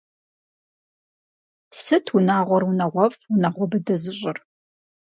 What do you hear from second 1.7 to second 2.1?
Сыт